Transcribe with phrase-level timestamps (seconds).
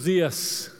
[0.00, 0.72] buenos días.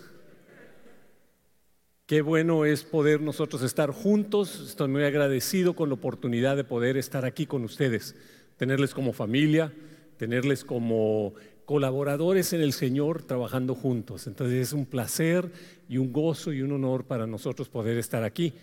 [2.07, 4.63] Qué bueno es poder nosotros estar juntos.
[4.67, 8.17] Estoy muy agradecido con la oportunidad de poder estar aquí con ustedes,
[8.57, 9.75] tenerles como familia,
[10.17, 11.35] tenerles como
[11.67, 14.27] colaboradores en el Señor trabajando juntos.
[14.27, 15.53] Entonces es un placer
[15.87, 18.55] y un gozo y un honor para nosotros poder estar aquí.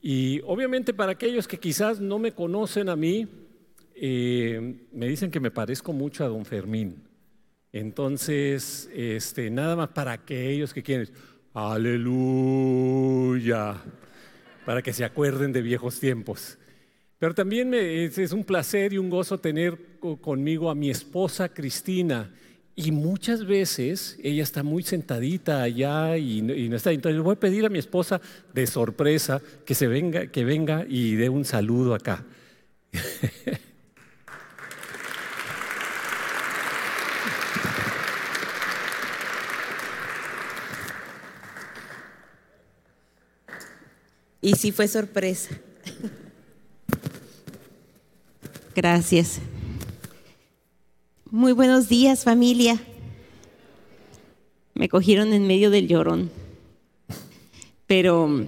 [0.00, 3.28] Y obviamente para aquellos que quizás no me conocen a mí,
[3.94, 7.05] eh, me dicen que me parezco mucho a don Fermín.
[7.78, 11.10] Entonces, este, nada más para aquellos que quieren,
[11.52, 12.64] aleluya,
[14.64, 16.56] para que se acuerden de viejos tiempos.
[17.18, 22.32] Pero también es, un placer y un gozo tener conmigo a mi esposa Cristina.
[22.74, 26.92] Y muchas veces ella está muy sentadita allá y, no está.
[26.92, 28.22] Entonces le voy a pedir a mi esposa
[28.54, 32.24] de sorpresa que se venga, que venga y dé un saludo acá.
[44.46, 45.58] Y sí fue sorpresa.
[48.76, 49.40] Gracias.
[51.28, 52.80] Muy buenos días familia.
[54.74, 56.30] Me cogieron en medio del llorón.
[57.88, 58.46] Pero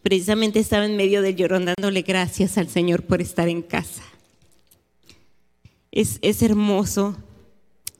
[0.00, 4.04] precisamente estaba en medio del llorón dándole gracias al Señor por estar en casa.
[5.90, 7.16] Es, es hermoso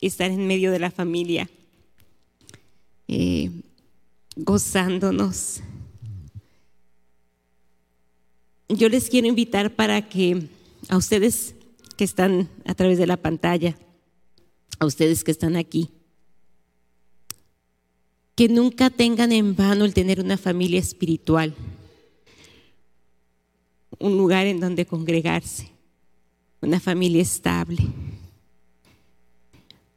[0.01, 1.51] estar en medio de la familia,
[3.09, 3.51] eh,
[4.37, 5.61] gozándonos
[8.69, 10.49] yo les quiero invitar para que
[10.89, 11.55] a ustedes
[11.97, 13.77] que están a través de la pantalla,
[14.79, 15.91] a ustedes que están aquí,
[18.35, 21.55] que nunca tengan en vano el tener una familia espiritual,
[23.99, 25.71] un lugar en donde congregarse,
[26.61, 27.83] una familia estable,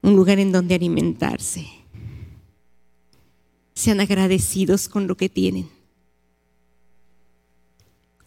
[0.01, 1.67] un lugar en donde alimentarse.
[3.75, 5.80] Sean agradecidos con lo que tienen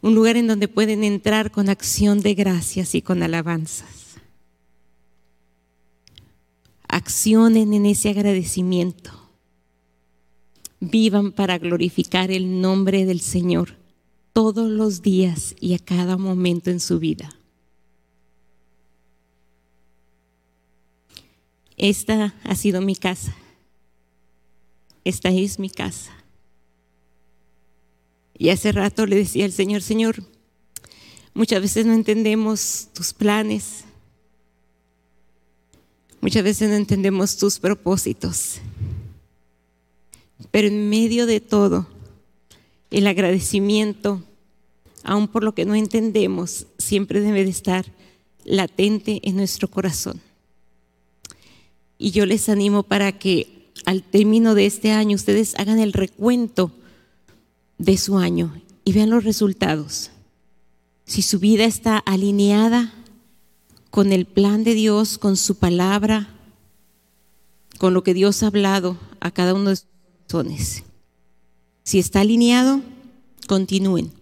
[0.04, 4.16] un lugar en donde pueden entrar con acción de gracias y con alabanzas.
[6.86, 9.12] Accionen en ese agradecimiento.
[10.78, 13.78] Vivan para glorificar el nombre del Señor
[14.34, 17.34] todos los días y a cada momento en su vida.
[21.78, 23.34] Esta ha sido mi casa.
[25.02, 26.23] Esta es mi casa.
[28.36, 30.22] Y hace rato le decía al Señor, Señor,
[31.34, 33.84] muchas veces no entendemos tus planes,
[36.20, 38.56] muchas veces no entendemos tus propósitos,
[40.50, 41.86] pero en medio de todo,
[42.90, 44.22] el agradecimiento,
[45.02, 47.86] aun por lo que no entendemos, siempre debe de estar
[48.44, 50.20] latente en nuestro corazón.
[51.98, 56.72] Y yo les animo para que al término de este año ustedes hagan el recuento
[57.78, 58.54] de su año
[58.84, 60.10] y vean los resultados.
[61.06, 62.92] Si su vida está alineada
[63.90, 66.28] con el plan de Dios, con su palabra,
[67.78, 69.86] con lo que Dios ha hablado a cada uno de sus
[70.26, 70.84] corazones.
[71.82, 72.80] Si está alineado,
[73.46, 74.12] continúen.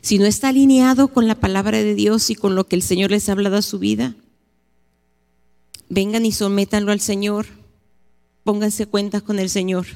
[0.00, 3.10] Si no está alineado con la palabra de Dios y con lo que el Señor
[3.10, 4.14] les ha hablado a su vida,
[5.88, 7.46] vengan y sométanlo al Señor,
[8.44, 9.86] pónganse cuentas con el Señor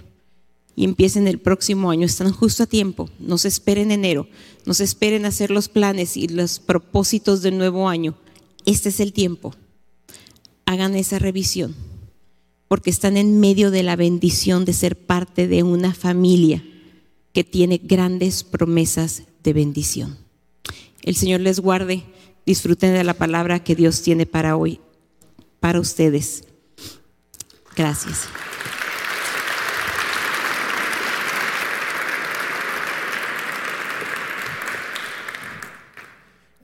[0.75, 2.07] y empiecen el próximo año.
[2.07, 3.11] Están justo a tiempo.
[3.19, 4.27] No se esperen enero.
[4.65, 8.15] No se esperen hacer los planes y los propósitos del nuevo año.
[8.65, 9.55] Este es el tiempo.
[10.67, 11.75] Hagan esa revisión.
[12.69, 16.65] Porque están en medio de la bendición de ser parte de una familia
[17.35, 20.19] que tiene grandes promesas de bendición.
[21.03, 22.05] El Señor les guarde.
[22.47, 24.81] Disfruten de la palabra que Dios tiene para hoy,
[25.61, 26.45] para ustedes.
[27.77, 28.29] Gracias.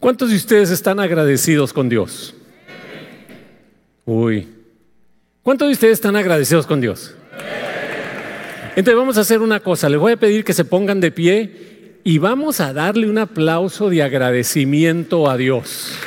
[0.01, 2.35] ¿Cuántos de ustedes están agradecidos con Dios?
[4.05, 4.49] Uy.
[5.43, 7.15] ¿Cuántos de ustedes están agradecidos con Dios?
[8.77, 9.89] Entonces vamos a hacer una cosa.
[9.89, 13.91] Les voy a pedir que se pongan de pie y vamos a darle un aplauso
[13.91, 15.99] de agradecimiento a Dios.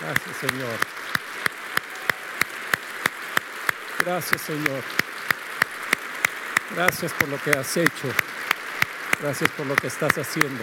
[0.00, 0.78] Gracias, Señor.
[4.04, 4.82] Gracias, Señor.
[6.76, 8.08] Gracias por lo que has hecho.
[9.24, 10.62] Gracias por lo que estás haciendo.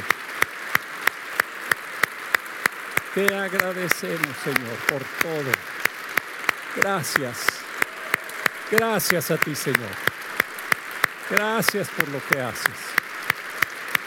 [3.15, 5.51] Te agradecemos, Señor, por todo.
[6.75, 7.37] Gracias.
[8.69, 9.89] Gracias a ti, Señor.
[11.31, 12.77] Gracias por lo que haces.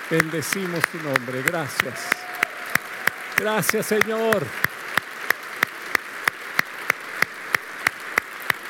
[0.09, 1.43] Bendecimos tu nombre.
[1.43, 2.07] Gracias.
[3.37, 4.47] Gracias, Señor.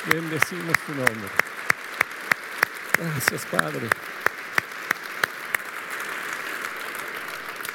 [0.06, 1.30] Bendecimos tu nombre.
[2.98, 4.13] Gracias, Padre.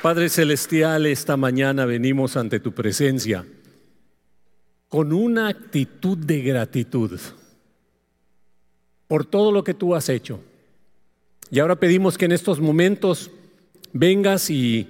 [0.01, 3.46] Padre Celestial, esta mañana venimos ante tu presencia
[4.88, 7.19] con una actitud de gratitud
[9.10, 10.40] por todo lo que tú has hecho.
[11.51, 13.30] Y ahora pedimos que en estos momentos
[13.92, 14.88] vengas y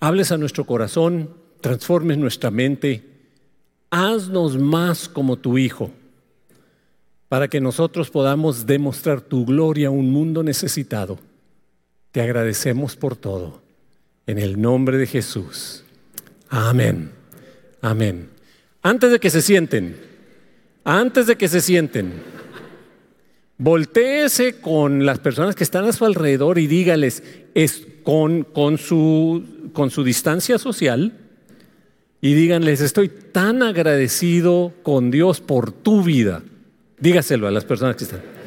[0.00, 3.04] hables a nuestro corazón, transformes nuestra mente,
[3.90, 5.92] haznos más como tu Hijo,
[7.28, 11.16] para que nosotros podamos demostrar tu gloria a un mundo necesitado.
[12.10, 13.67] Te agradecemos por todo.
[14.28, 15.84] En el nombre de Jesús.
[16.50, 17.12] Amén.
[17.80, 18.28] Amén.
[18.82, 19.96] Antes de que se sienten,
[20.84, 22.12] antes de que se sienten,
[23.56, 27.22] volteese con las personas que están a su alrededor y dígales,
[27.54, 31.14] es con, con, su, con su distancia social,
[32.20, 36.42] y díganles, estoy tan agradecido con Dios por tu vida.
[37.00, 38.37] Dígaselo a las personas que están.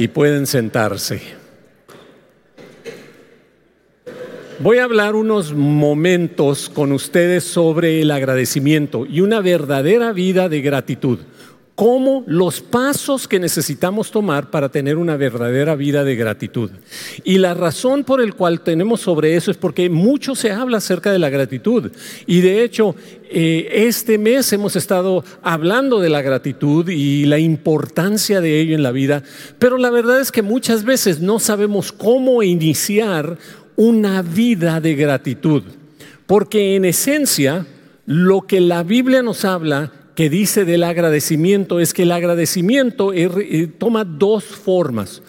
[0.00, 1.20] Y pueden sentarse.
[4.58, 10.62] Voy a hablar unos momentos con ustedes sobre el agradecimiento y una verdadera vida de
[10.62, 11.18] gratitud
[11.80, 16.70] como los pasos que necesitamos tomar para tener una verdadera vida de gratitud.
[17.24, 21.10] Y la razón por el cual tenemos sobre eso es porque mucho se habla acerca
[21.10, 21.90] de la gratitud.
[22.26, 22.94] Y de hecho,
[23.30, 28.82] eh, este mes hemos estado hablando de la gratitud y la importancia de ello en
[28.82, 29.22] la vida,
[29.58, 33.38] pero la verdad es que muchas veces no sabemos cómo iniciar
[33.76, 35.62] una vida de gratitud.
[36.26, 37.64] Porque en esencia,
[38.04, 43.68] lo que la Biblia nos habla que dice del agradecimiento es que el agradecimiento eh,
[43.78, 45.22] toma dos formas,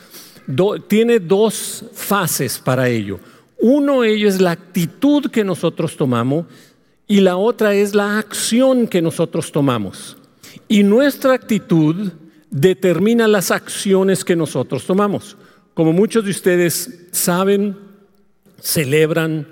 [0.88, 3.20] tiene dos fases para ello.
[3.60, 6.46] Uno ello es la actitud que nosotros tomamos
[7.08, 10.18] y la otra es la acción que nosotros tomamos.
[10.68, 12.12] Y nuestra actitud
[12.50, 15.38] determina las acciones que nosotros tomamos.
[15.74, 17.78] Como muchos de ustedes saben,
[18.60, 19.48] celebran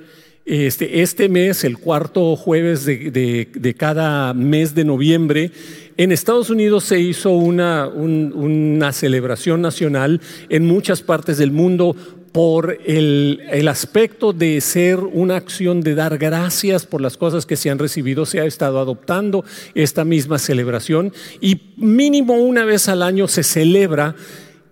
[0.50, 5.52] este, este, mes, el cuarto jueves de, cada mes de noviembre,
[5.96, 11.96] en Estados Unidos se hizo una, una celebración nacional en muchas partes del mundo
[12.32, 17.56] por el, el, aspecto de ser una acción de dar gracias por las cosas que
[17.56, 19.46] se han recibido, se ha estado adoptando
[19.76, 24.16] esta misma celebración y mínimo una vez al año se celebra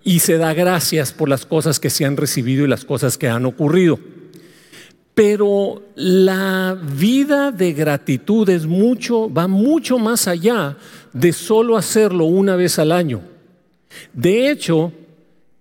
[0.03, 3.27] y se da gracias por las cosas que se han recibido y las cosas que
[3.27, 3.99] han ocurrido.
[5.17, 10.77] Pero la vida de gratitud es mucho, va mucho más allá
[11.11, 13.23] de solo hacerlo una vez al año.
[14.13, 14.91] De hecho,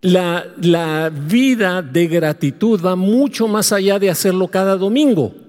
[0.03, 5.46] la, la vida de gratitud va mucho más allá de hacerlo cada domingo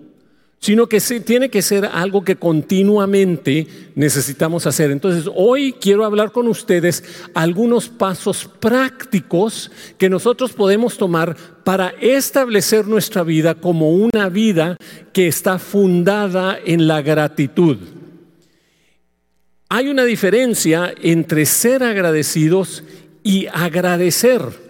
[0.59, 4.91] sino que tiene que ser algo que continuamente necesitamos hacer.
[4.91, 12.87] Entonces, hoy quiero hablar con ustedes algunos pasos prácticos que nosotros podemos tomar para establecer
[12.87, 14.77] nuestra vida como una vida
[15.13, 17.77] que está fundada en la gratitud.
[19.69, 22.83] Hay una diferencia entre ser agradecidos
[23.21, 24.66] y agradecer.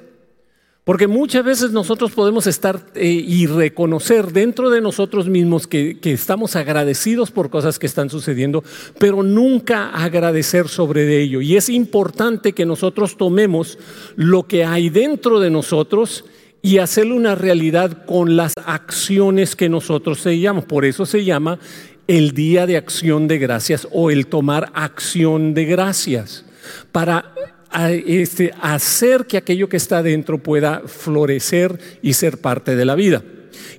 [0.88, 6.14] Porque muchas veces nosotros podemos estar eh, y reconocer dentro de nosotros mismos que, que,
[6.14, 8.64] estamos agradecidos por cosas que están sucediendo,
[8.98, 11.42] pero nunca agradecer sobre ello.
[11.42, 13.78] Y es importante que nosotros tomemos
[14.16, 16.24] lo que hay dentro de nosotros
[16.62, 20.64] y hacerlo una realidad con las acciones que nosotros sellamos.
[20.64, 21.60] Por eso se llama
[22.08, 26.46] el Día de Acción de Gracias o el tomar acción de gracias.
[26.94, 27.34] Para
[27.86, 33.24] este, hacer que aquello que está dentro pueda florecer y ser parte de la vida.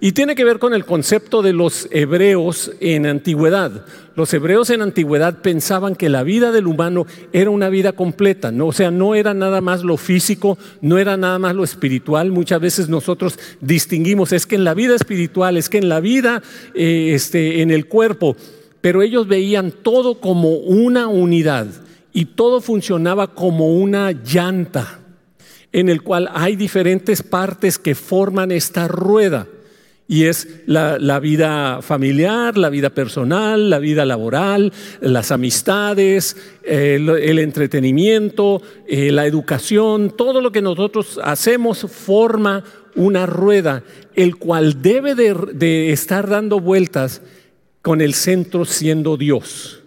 [0.01, 3.85] Y tiene que ver con el concepto de los hebreos en antigüedad.
[4.15, 8.69] Los hebreos en antigüedad pensaban que la vida del humano era una vida completa, ¿no?
[8.69, 12.31] o sea, no era nada más lo físico, no era nada más lo espiritual.
[12.31, 16.43] Muchas veces nosotros distinguimos, es que en la vida espiritual, es que en la vida,
[16.75, 18.37] eh, este, en el cuerpo,
[18.81, 21.67] pero ellos veían todo como una unidad
[22.19, 24.99] y todo funcionaba como una llanta
[25.71, 29.47] en el cual hay diferentes partes que forman esta rueda.
[30.09, 38.63] Y es la, vida familiar, la vida personal, la vida laboral, las amistades, el, entretenimiento,
[38.89, 42.65] eh, la educación, todo lo que nosotros hacemos forma
[42.97, 43.85] una rueda,
[44.17, 47.23] el cual debe de estar dando vueltas
[47.81, 49.85] con el centro siendo Dios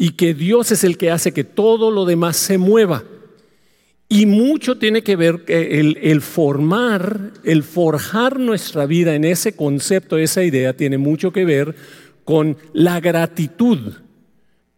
[0.00, 3.04] y que Dios es el que hace que todo lo demás se mueva.
[4.08, 10.16] Y mucho tiene que ver el, el, formar, el forjar nuestra vida en ese concepto,
[10.16, 11.74] esa idea, tiene mucho que ver
[12.24, 13.92] con la gratitud.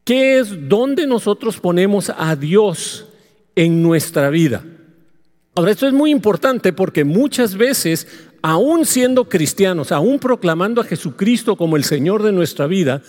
[0.02, 3.06] ¿Qué es dónde nosotros ponemos a Dios
[3.54, 4.64] en nuestra vida?
[5.54, 8.08] Ahora, esto es muy importante porque muchas veces,
[8.42, 13.02] aún siendo cristianos, aún proclamando a Jesucristo como el Señor de nuestra vida,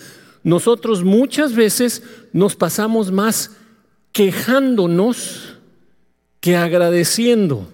[0.44, 3.52] nosotros muchas veces nos pasamos más
[4.12, 5.56] quejándonos
[6.40, 7.66] que agradeciendo.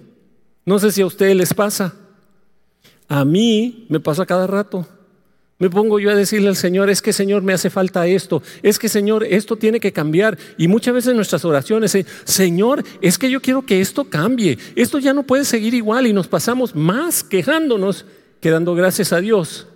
[0.65, 1.93] No sé si a ustedes les pasa.
[3.09, 4.87] A mí me pasa cada rato.
[5.59, 8.79] Me pongo yo a decirle al Señor, es que Señor me hace falta esto, es
[8.79, 10.39] que Señor esto tiene que cambiar.
[10.57, 15.13] Y muchas veces nuestras oraciones, Señor, es que yo quiero que esto cambie, esto ya
[15.13, 18.05] no puede seguir igual y nos pasamos más quejándonos
[18.39, 19.67] que dando gracias a Dios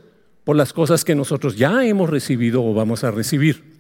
[0.46, 3.76] por las cosas que nosotros ya hemos recibido o vamos a recibir.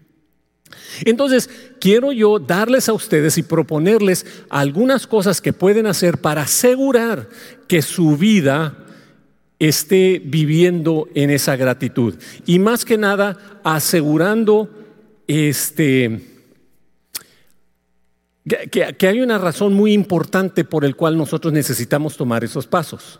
[1.05, 7.29] Entonces, quiero yo darles a ustedes y proponerles algunas cosas que pueden hacer para asegurar
[7.67, 8.85] que su vida
[9.59, 12.15] esté viviendo en esa gratitud.
[12.45, 14.69] Y más que nada, asegurando
[15.27, 16.21] este,
[18.71, 23.19] que, hay una razón muy importante por el cual nosotros necesitamos tomar esos pasos.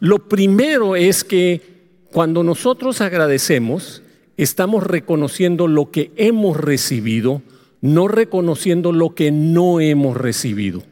[0.00, 1.69] Lo primero es que
[2.12, 4.02] cuando nosotros agradecemos,
[4.36, 7.42] estamos reconociendo lo que hemos recibido,
[7.80, 10.82] no reconociendo lo que no hemos recibido.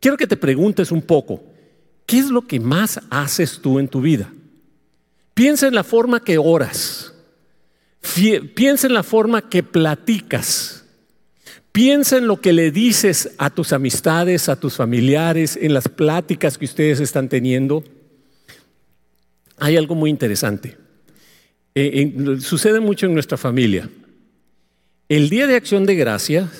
[0.00, 1.42] Quiero que te preguntes un poco,
[2.06, 4.32] ¿qué es lo que más haces tú en tu vida?
[5.34, 7.14] Piensa en la forma que oras,
[8.54, 10.84] piensa en la forma que platicas,
[11.70, 16.58] piensa en lo que le dices a tus amistades, a tus familiares, en las pláticas
[16.58, 17.84] que ustedes están teniendo.
[19.60, 20.76] Hay algo muy interesante.
[21.74, 23.88] Eh, sucede mucho en nuestra familia.
[25.08, 26.50] El día de acción de gracia,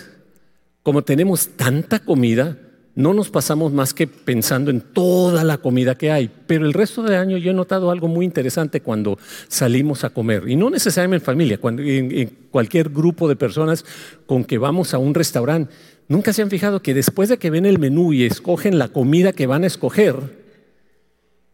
[0.83, 2.57] como tenemos tanta comida,
[2.99, 6.31] no nos pasamos más que pensando en toda la comida que hay.
[6.49, 10.49] Pero el resto de año yo he notado algo muy interesante cuando salimos a comer.
[10.49, 13.85] Y no necesariamente en familia, cuando, en cualquier grupo de personas
[14.27, 15.73] con que vamos a un restaurante.
[16.09, 19.33] Nunca se han fijado que después de que ven el menú y escogen la comida
[19.33, 20.17] que van a escoger,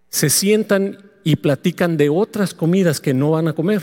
[0.09, 3.83] se sientan y platican de otras comidas que no van a comer.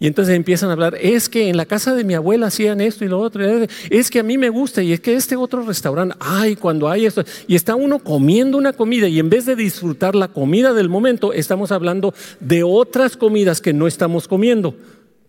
[0.00, 3.04] Y entonces empiezan a hablar, es que en la casa de mi abuela hacían esto
[3.04, 3.42] y lo otro,
[3.88, 7.06] es que a mí me gusta y es que este otro restaurante, ay, cuando hay
[7.06, 10.88] esto, y está uno comiendo una comida y en vez de disfrutar la comida del
[10.88, 14.74] momento, estamos hablando de otras comidas que no estamos comiendo.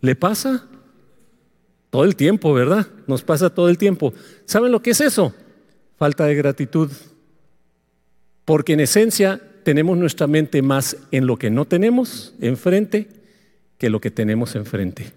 [0.01, 0.65] ¿Le pasa?
[1.91, 2.87] Todo el tiempo, ¿verdad?
[3.07, 4.13] Nos pasa todo el tiempo.
[4.45, 5.33] ¿Saben lo que es eso?
[5.97, 6.91] Falta de gratitud.
[8.43, 13.09] Porque en esencia tenemos nuestra mente más en lo que no tenemos enfrente
[13.77, 15.11] que lo que tenemos enfrente.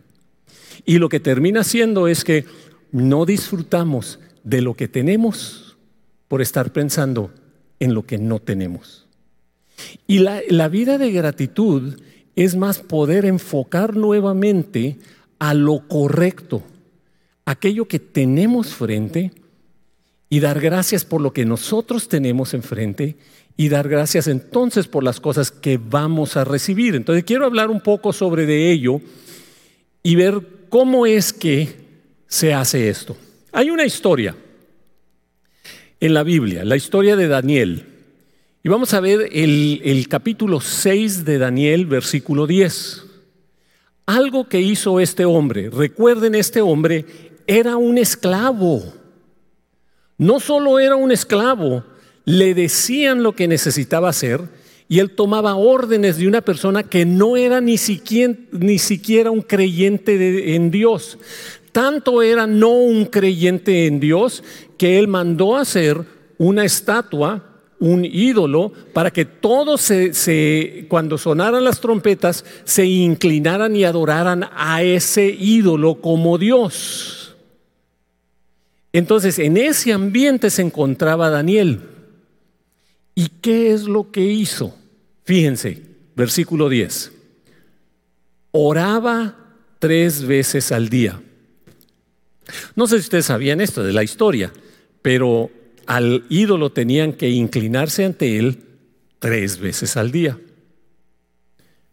[0.84, 2.46] Y lo que termina siendo es que
[2.90, 5.76] no disfrutamos de lo que tenemos
[6.28, 7.30] por estar pensando
[7.78, 9.06] en lo que no tenemos.
[10.06, 12.00] Y la, vida de gratitud
[12.34, 14.96] es más poder enfocar nuevamente
[15.38, 16.62] a lo correcto,
[17.44, 19.30] aquello que tenemos frente
[20.30, 23.16] y dar gracias por lo que nosotros tenemos enfrente
[23.60, 26.94] y dar gracias entonces por las cosas que vamos a recibir.
[26.94, 29.00] Entonces quiero hablar un poco sobre de ello
[30.00, 31.74] y ver cómo es que
[32.28, 33.16] se hace esto.
[33.50, 34.36] Hay una historia
[35.98, 37.84] en la Biblia, la historia de Daniel.
[38.62, 43.06] Y vamos a ver el, el capítulo 6 de Daniel, versículo 10.
[44.06, 47.04] Algo que hizo este hombre, recuerden, este hombre
[47.48, 48.94] era un esclavo.
[50.16, 51.82] No solo era un esclavo,
[52.28, 54.42] le decían lo que necesitaba hacer
[54.86, 59.40] y él tomaba órdenes de una persona que no era ni siquiera, ni siquiera un
[59.40, 61.18] creyente en Dios.
[61.72, 64.44] Tanto era no un creyente en Dios
[64.76, 66.04] que él mandó hacer
[66.36, 67.44] una estatua,
[67.80, 74.82] un ídolo, para que todos se, cuando sonaran las trompetas, se inclinaran y adoraran a
[74.82, 77.36] ese ídolo como Dios.
[78.92, 81.96] Entonces, en ese ambiente se encontraba Daniel.
[83.18, 84.78] ¿Y qué es lo que hizo?
[85.24, 85.82] Fíjense,
[86.14, 87.10] versículo 10.
[88.52, 91.20] Oraba tres veces al día.
[92.76, 94.52] No sé si ustedes sabían esto de la historia,
[95.02, 95.50] pero
[95.86, 98.60] al ídolo tenían que inclinarse ante él
[99.18, 100.38] tres veces al día.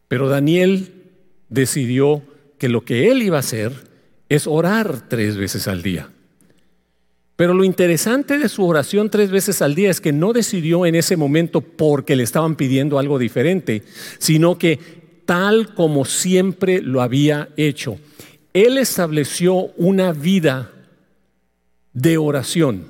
[0.08, 0.94] Pero Daniel
[1.50, 2.22] decidió
[2.60, 3.74] que lo que él iba a hacer
[4.30, 6.08] es orar tres veces al día.
[7.36, 10.96] Pero lo interesante de su oración tres veces al día es que no decidió en
[10.96, 13.84] ese momento porque le estaban pidiendo algo diferente,
[14.20, 14.80] sino que
[15.26, 17.98] tal como siempre lo había hecho.
[18.54, 20.72] Él estableció una vida
[21.92, 22.86] de oración,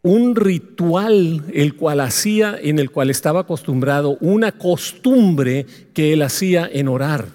[0.00, 6.68] un ritual el cual hacía, en el cual estaba acostumbrado, una costumbre que él hacía
[6.72, 7.28] en orar.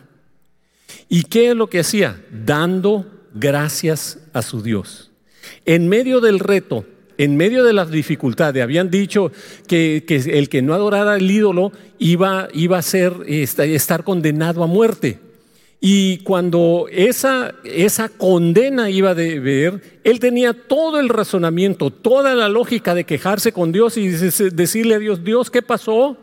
[1.07, 2.23] ¿Y qué es lo que hacía?
[2.31, 5.08] Dando gracias a su Dios.
[5.65, 6.85] En medio del reto,
[7.17, 9.31] en medio de las dificultades, habían dicho
[9.67, 15.19] que, el que no adorara al ídolo iba, iba a ser, estar condenado a muerte.
[15.81, 22.49] Y cuando esa, esa condena iba a ver, él tenía todo el razonamiento, toda la
[22.49, 26.17] lógica de quejarse con Dios y decirle a Dios, Dios, ¿qué pasó?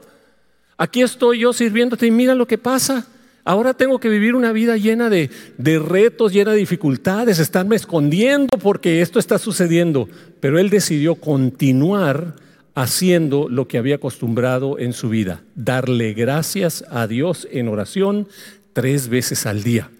[0.76, 3.06] Aquí estoy yo sirviéndote y mira lo que pasa.
[3.46, 8.58] Ahora tengo que vivir una vida llena de, de, retos, llena de dificultades, estarme escondiendo
[8.58, 10.08] porque esto está sucediendo.
[10.40, 12.34] Pero él decidió continuar
[12.74, 18.26] haciendo lo que había acostumbrado en su vida, darle gracias a Dios en oración,
[18.72, 19.90] tres veces al día.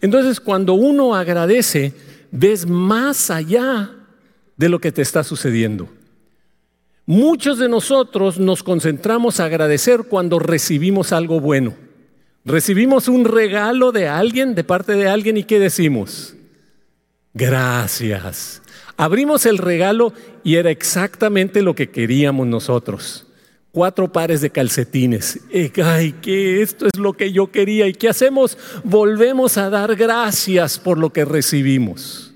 [0.00, 1.94] Entonces, cuando uno agradece,
[2.30, 3.90] ves más allá
[4.56, 5.88] de lo que te está sucediendo.
[7.06, 11.83] Muchos de nosotros nos concentramos a agradecer cuando recibimos algo bueno.
[12.44, 16.34] Recibimos un regalo de alguien, de parte de alguien, y ¿qué decimos?
[17.32, 18.62] Gracias.
[18.96, 23.26] Abrimos el regalo y era exactamente lo que queríamos nosotros
[23.74, 25.40] cuatro pares de calcetines.
[25.84, 27.88] Ay, que esto es lo que yo quería.
[27.88, 28.56] ¿Y qué hacemos?
[28.84, 32.33] Volvemos a dar gracias por lo que recibimos.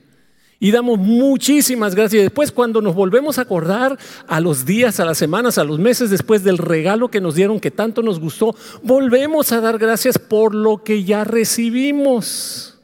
[0.61, 2.23] Y damos muchísimas gracias.
[2.23, 3.97] Después, cuando nos volvemos a acordar
[4.27, 7.61] a los días, a las semanas, a los meses después del regalo que nos dieron
[7.61, 12.79] que tanto nos gustó, volvemos a dar gracias por lo que ya recibimos.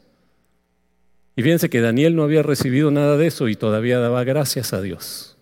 [1.35, 4.81] Y fíjense que Daniel no había recibido nada de eso y todavía daba gracias a
[4.81, 5.35] Dios.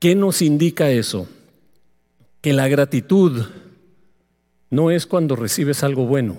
[0.00, 1.26] ¿Qué nos indica eso?
[2.44, 3.46] que la gratitud
[4.68, 6.36] no es cuando recibes algo bueno.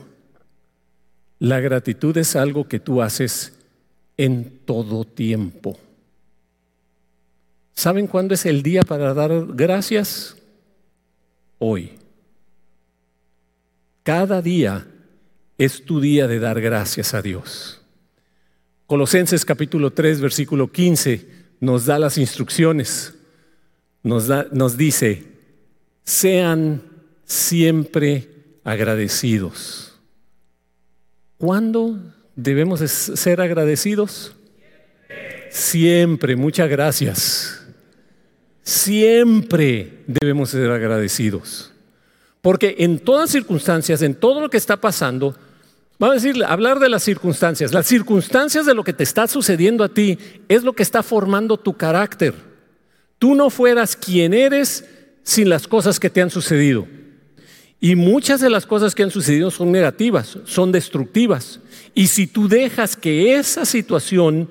[1.39, 3.53] La gratitud es algo que tú haces
[4.17, 5.77] en todo tiempo.
[7.73, 10.37] ¿Saben cuándo es el día para dar gracias?
[11.59, 11.91] Hoy.
[14.03, 14.87] Cada día
[15.57, 17.81] es tu día de dar gracias a Dios.
[18.87, 23.13] Colosenses capítulo 3, versículo 15 nos da las instrucciones.
[24.03, 25.23] Nos, da, nos dice,
[26.03, 26.81] sean
[27.25, 28.29] siempre
[28.63, 29.95] agradecidos.
[31.37, 31.99] ¿Cuándo
[32.35, 34.35] debemos ser agradecidos?
[35.49, 37.65] Siempre, muchas gracias.
[38.61, 41.71] Siempre debemos ser agradecidos.
[42.41, 45.35] Porque en todas circunstancias, en todo lo que está pasando,
[45.97, 47.73] vamos a decir, hablar de las circunstancias.
[47.73, 50.17] Las circunstancias de lo que te está sucediendo a ti
[50.49, 52.33] es lo que está formando tu carácter.
[53.17, 54.85] Tú no fueras quien eres
[55.23, 56.87] sin las cosas que te han sucedido.
[57.85, 61.59] Y muchas de las cosas que han sucedido son negativas, son destructivas.
[61.93, 64.49] Y si tú dejas que esa situación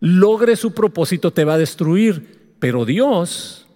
[0.00, 2.54] logre su propósito, te va a destruir.
[2.58, 3.66] Pero Dios,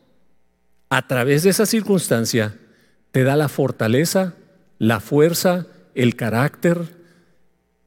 [0.88, 2.56] a través de esa circunstancia,
[3.10, 4.32] te da la fortaleza,
[4.78, 6.78] la fuerza, el carácter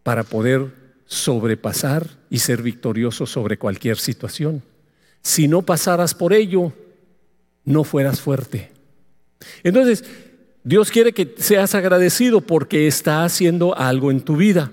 [0.04, 0.76] para poder
[1.08, 4.62] sobrepasar y ser victorioso sobre cualquier situación.
[5.24, 6.72] Si no pasaras por ello,
[7.66, 8.72] no fueras fuerte.
[9.64, 10.04] Entonces,
[10.64, 14.72] Dios quiere que seas agradecido porque está haciendo algo en tu vida.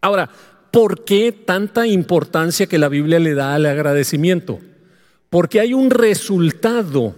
[0.00, 0.30] Ahora,
[0.70, 4.60] ¿por qué tanta importancia que la Biblia le da al agradecimiento?
[5.30, 7.16] Porque hay un resultado,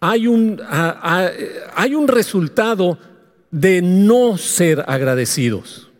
[0.00, 2.98] hay un, hay un resultado
[3.50, 5.90] de no ser agradecidos.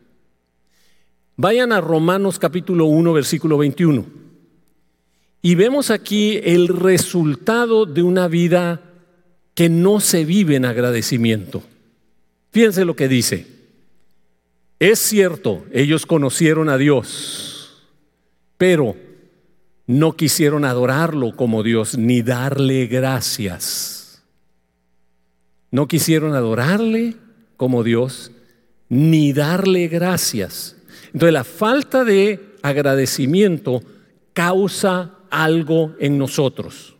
[1.37, 4.07] Vayan a Romanos capítulo 1, versículo 21.
[5.42, 8.81] Y vemos aquí el resultado de una vida
[9.57, 11.62] que no se vive en agradecimiento.
[12.53, 13.47] Fíjense lo que dice.
[14.79, 17.83] Es cierto, ellos conocieron a Dios,
[18.59, 18.97] pero
[19.87, 24.23] no quisieron adorarlo como Dios ni darle gracias.
[25.71, 27.16] No quisieron adorarle
[27.57, 28.33] como Dios
[28.90, 30.77] ni darle gracias.
[31.07, 33.83] Entonces la falta de agradecimiento
[34.35, 36.95] causa algo en nosotros.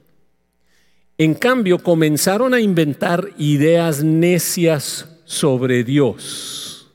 [1.18, 6.92] En cambio, comenzaron a inventar ideas necias sobre Dios.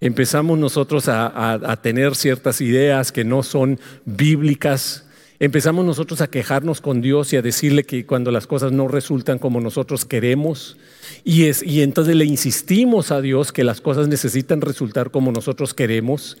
[0.00, 5.06] Empezamos nosotros a, tener ciertas ideas que no son bíblicas.
[5.38, 9.38] Empezamos nosotros a quejarnos con Dios y a decirle que cuando las cosas no resultan
[9.38, 10.76] como nosotros queremos.
[11.24, 16.36] Y, y entonces le insistimos a Dios que las cosas necesitan resultar como nosotros queremos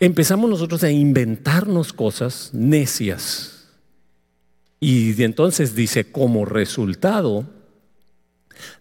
[0.00, 3.59] empezamos nosotros a inventarnos cosas necias.
[4.80, 7.46] Y entonces dice, como resultado,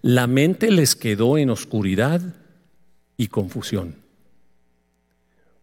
[0.01, 2.21] la mente les quedó en oscuridad
[3.17, 3.95] y confusión.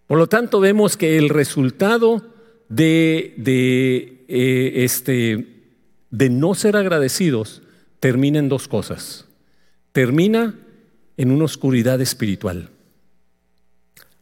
[0.06, 2.22] Por lo tanto, vemos que el resultado
[2.68, 5.72] de, de, eh, este,
[6.10, 7.62] de no ser agradecidos
[7.98, 9.26] termina en dos cosas.
[9.92, 10.54] Termina
[11.16, 12.68] en una oscuridad espiritual.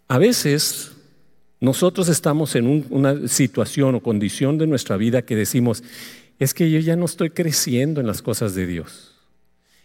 [0.07, 0.93] A veces
[1.64, 5.83] nosotros estamos en una situación o condición de nuestra vida que decimos,
[6.38, 9.14] es que yo ya no estoy creciendo en las cosas de Dios.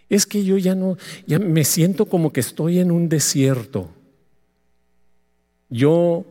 [0.10, 3.89] Es que yo ya no, ya me siento como que estoy en un desierto.
[5.70, 6.26] Yo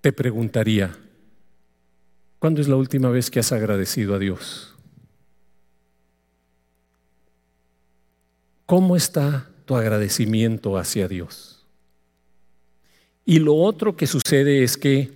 [0.00, 0.98] te preguntaría,
[2.40, 4.74] ¿cuándo es la última vez que has agradecido a Dios?
[8.66, 11.51] ¿Cómo está tu agradecimiento hacia Dios?
[13.24, 15.10] Y lo otro que sucede es que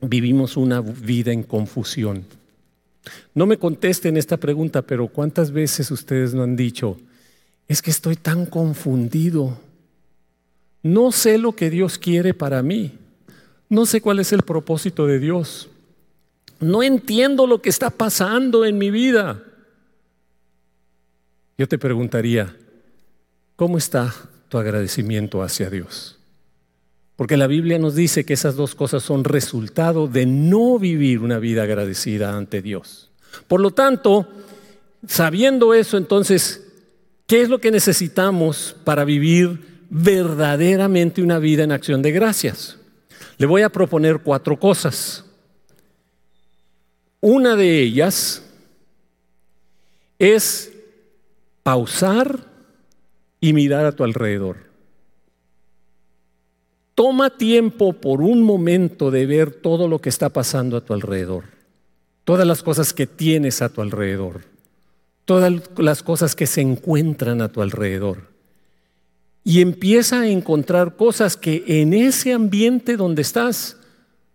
[0.00, 2.24] vivimos una vida en confusión.
[3.34, 6.98] No me contesten esta pregunta, pero ¿cuántas veces ustedes no han dicho,
[7.68, 9.58] es que estoy tan confundido?
[10.82, 12.92] No sé lo que Dios quiere para mí.
[13.68, 15.68] No sé cuál es el propósito de Dios.
[16.60, 19.42] No entiendo lo que está pasando en mi vida.
[21.58, 22.56] Yo te preguntaría,
[23.56, 24.14] ¿cómo está
[24.48, 26.18] tu agradecimiento hacia Dios?
[27.22, 31.38] Porque la Biblia nos dice que esas dos cosas son resultado de no vivir una
[31.38, 33.12] vida agradecida ante Dios.
[33.46, 34.26] Por lo tanto,
[35.06, 36.66] sabiendo eso, entonces,
[37.28, 42.76] ¿qué es lo que necesitamos para vivir verdaderamente una vida en acción de gracias?
[43.38, 45.24] Le voy a proponer cuatro cosas.
[47.20, 48.42] Una de ellas
[50.18, 50.72] es
[51.62, 52.40] pausar
[53.40, 54.71] y mirar a tu alrededor.
[56.94, 61.44] Toma tiempo por un momento de ver todo lo que está pasando a tu alrededor,
[62.24, 64.42] todas las cosas que tienes a tu alrededor,
[65.24, 68.30] todas las cosas que se encuentran a tu alrededor.
[69.42, 73.78] Y empieza a encontrar cosas que en ese ambiente donde estás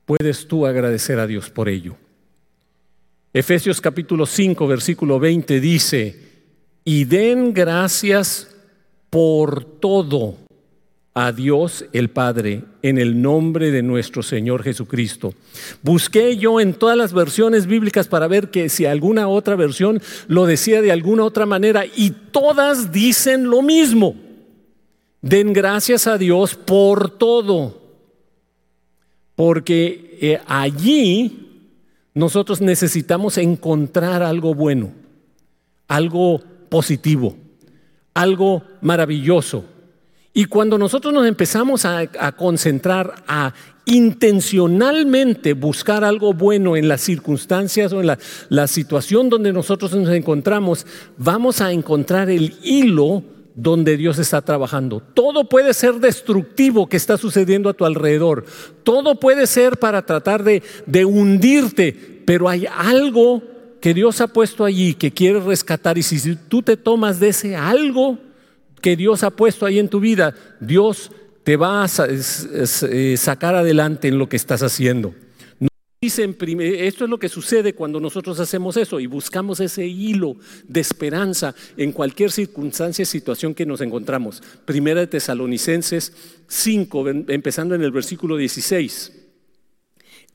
[0.06, 1.96] puedes tú agradecer a Dios por ello.
[3.34, 6.20] Efesios capítulo 5, versículo 20 dice,
[6.84, 8.48] y den gracias
[9.12, 10.47] por todo
[11.20, 15.34] a Dios el Padre en el nombre de nuestro Señor Jesucristo.
[15.82, 20.46] Busqué yo en todas las versiones bíblicas para ver que si alguna otra versión lo
[20.46, 24.14] decía de alguna otra manera y todas dicen lo mismo.
[25.24, 27.82] Den gracias a Dios por todo.
[29.34, 31.72] Porque eh, allí
[32.14, 34.92] nosotros necesitamos encontrar algo bueno,
[35.88, 37.36] algo positivo,
[38.14, 39.77] algo maravilloso
[40.38, 42.06] y cuando nosotros nos empezamos a,
[42.38, 48.16] concentrar, a intencionalmente buscar algo bueno en las circunstancias o en
[48.50, 50.86] la, situación donde nosotros nos encontramos,
[51.18, 53.24] vamos a encontrar el hilo
[53.56, 55.00] donde Dios está trabajando.
[55.00, 58.46] Todo puede ser destructivo que está sucediendo a tu alrededor.
[58.84, 63.42] Todo puede ser para tratar de, de, hundirte, pero hay algo
[63.82, 67.56] que Dios ha puesto allí que quiere rescatar y si tú te tomas de ese
[67.56, 68.20] algo,
[68.88, 71.12] que Dios ha puesto ahí en tu vida, Dios
[71.44, 75.14] te va a eh, sacar adelante en lo que estás haciendo.
[76.00, 80.38] esto es lo que sucede cuando nosotros hacemos eso y buscamos ese hilo
[80.70, 84.42] de esperanza en cualquier circunstancia y situación que nos encontramos.
[84.64, 86.14] Primera de Tesalonicenses
[86.48, 89.12] 5, empezando en el versículo 16.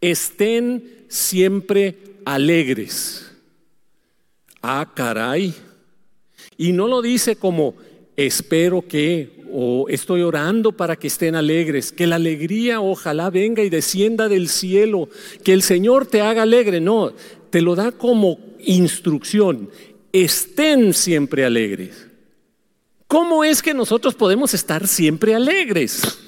[0.02, 3.32] Estén siempre alegres.
[4.60, 5.54] Ah, caray.
[6.58, 7.76] Y no lo dice como
[8.16, 13.70] espero que, o estoy orando para que estén alegres, que la alegría ojalá venga y
[13.70, 15.08] descienda del cielo,
[15.44, 16.80] que el Señor te haga alegre.
[16.80, 17.12] No,
[17.50, 19.70] te lo da como instrucción.
[20.12, 22.08] Estén siempre alegres.
[23.06, 26.18] ¿Cómo es que nosotros podemos estar siempre alegres?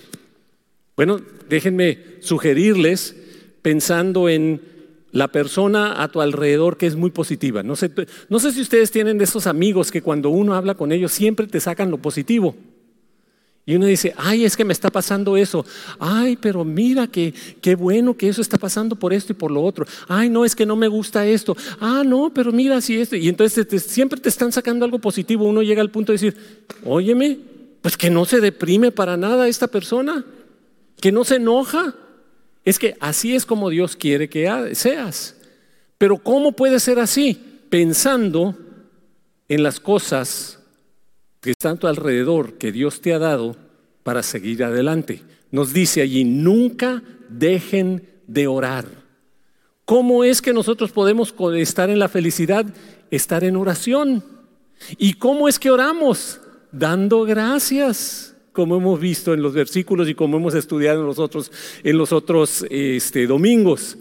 [0.96, 3.16] Bueno, déjenme sugerirles,
[3.62, 4.73] pensando en
[5.14, 7.62] la persona a tu alrededor que es muy positiva.
[7.62, 7.88] No sé,
[8.28, 11.46] no sé si ustedes tienen de esos amigos que cuando uno habla con ellos siempre
[11.46, 12.56] te sacan lo positivo.
[13.64, 15.64] Y uno dice, ay, es que me está pasando eso.
[16.00, 19.62] Ay, pero mira que qué bueno que eso está pasando por esto y por lo
[19.62, 19.86] otro.
[20.08, 21.56] Ay, no, es que no me gusta esto.
[21.78, 23.14] Ah, no, pero mira si esto.
[23.14, 25.44] Y entonces siempre te están sacando algo positivo.
[25.44, 26.36] Uno llega al punto de decir,
[26.84, 27.38] óyeme,
[27.80, 30.24] pues que no se deprime para nada esta persona,
[31.00, 31.94] que no se enoja,
[32.64, 35.36] es que así es como Dios quiere que seas.
[35.98, 37.38] Pero ¿cómo puede ser así?
[37.68, 38.56] Pensando
[39.48, 40.58] en las cosas
[41.40, 43.56] que están a tu alrededor, que Dios te ha dado
[44.02, 45.22] para seguir adelante.
[45.50, 48.86] Nos dice allí, nunca dejen de orar.
[49.84, 52.64] ¿Cómo es que nosotros podemos estar en la felicidad?
[53.10, 54.24] Estar en oración.
[54.96, 56.40] ¿Y cómo es que oramos?
[56.72, 61.52] Dando gracias como hemos visto en los versículos y como hemos estudiado en los otros,
[61.82, 63.98] en los otros este, domingos.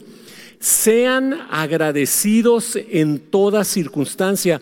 [0.60, 4.62] sean agradecidos en toda circunstancia.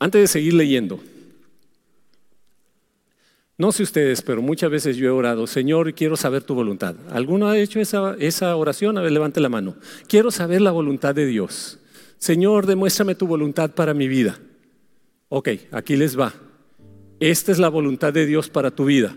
[0.00, 0.98] Antes de seguir leyendo,
[3.58, 6.96] no sé ustedes, pero muchas veces yo he orado, Señor, quiero saber tu voluntad.
[7.10, 8.96] ¿Alguno ha hecho esa, esa oración?
[8.96, 9.76] A ver, levante la mano.
[10.08, 11.78] Quiero saber la voluntad de Dios.
[12.18, 14.38] Señor, demuéstrame tu voluntad para mi vida.
[15.28, 16.32] Ok, aquí les va.
[17.20, 19.14] Esta es la voluntad de Dios para tu vida.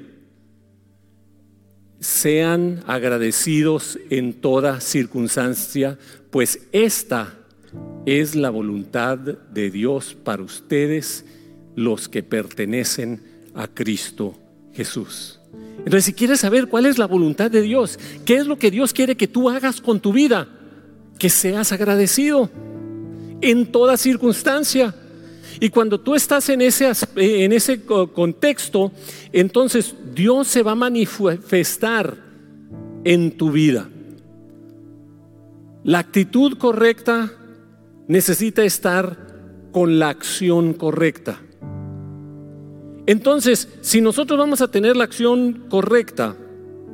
[2.00, 6.00] Sean agradecidos en toda circunstancia,
[6.32, 7.38] pues esta
[8.06, 11.26] es la voluntad de Dios para ustedes,
[11.76, 13.22] los que pertenecen
[13.54, 14.38] a Cristo
[14.74, 15.40] Jesús.
[15.78, 18.94] Entonces, si quieres saber cuál es la voluntad de Dios, qué es lo que Dios
[18.94, 20.48] quiere que tú hagas con tu vida,
[21.18, 22.50] que seas agradecido
[23.42, 24.96] en toda circunstancia.
[25.64, 28.92] Y cuando tú estás en ese, en ese contexto,
[29.32, 32.18] entonces Dios se va a manifestar
[33.04, 33.88] en tu vida.
[35.84, 37.32] La actitud correcta
[38.08, 41.40] necesita estar con la acción correcta.
[43.06, 46.36] Entonces, si nosotros vamos a tener la acción correcta,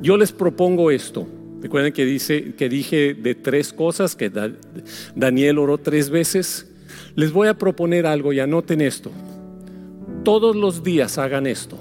[0.02, 1.26] yo les propongo esto.
[1.62, 4.30] Recuerden que, dice, que dije de tres cosas, que
[5.16, 6.67] Daniel oró tres veces.
[7.18, 9.10] Les voy a proponer algo y anoten esto.
[10.22, 11.76] Todos los días hagan esto.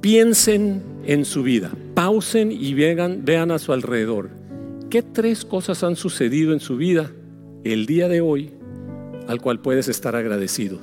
[0.00, 4.30] Piensen en su vida, pausen y vean, vean a su alrededor.
[4.88, 7.10] ¿Qué tres cosas han sucedido en su vida
[7.64, 8.52] el día de hoy
[9.26, 10.78] al cual puedes estar agradecido?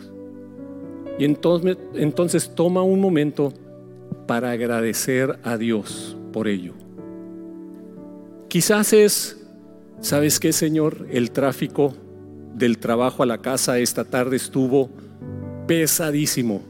[1.17, 3.53] Y entonces, entonces toma un momento
[4.27, 6.73] para agradecer a Dios por ello.
[8.49, 9.41] Quizás es,
[10.01, 11.07] ¿sabes qué, Señor?
[11.09, 11.95] El tráfico
[12.55, 14.89] del trabajo a la casa esta tarde estuvo
[15.67, 16.63] pesadísimo.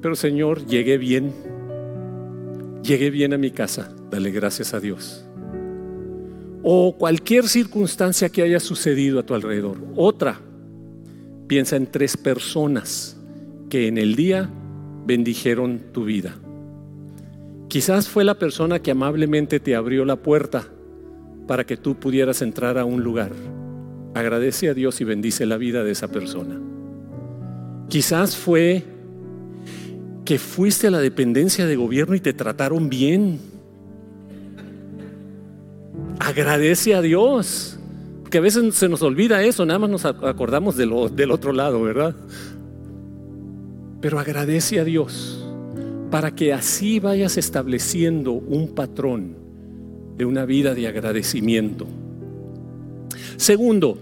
[0.00, 1.32] Pero Señor, llegué bien.
[2.82, 3.92] Llegué bien a mi casa.
[4.10, 5.24] Dale gracias a Dios.
[6.62, 9.78] O cualquier circunstancia que haya sucedido a tu alrededor.
[9.96, 10.40] Otra,
[11.48, 13.16] piensa en tres personas
[13.68, 14.48] que en el día
[15.06, 16.36] bendijeron tu vida.
[17.68, 20.68] Quizás fue la persona que amablemente te abrió la puerta
[21.48, 23.32] para que tú pudieras entrar a un lugar
[24.14, 26.60] Agradece a Dios y bendice la vida de esa persona.
[27.88, 28.84] Quizás fue
[30.24, 33.38] que fuiste a la dependencia de gobierno y te trataron bien.
[36.18, 37.78] Agradece a Dios.
[38.22, 42.14] Porque a veces se nos olvida eso, nada más nos acordamos del otro lado, ¿verdad?
[44.02, 45.42] Pero agradece a Dios
[46.10, 49.34] para que así vayas estableciendo un patrón
[50.16, 51.86] de una vida de agradecimiento.
[53.38, 53.96] Segundo,